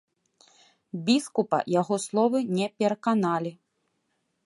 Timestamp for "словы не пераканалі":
2.07-3.51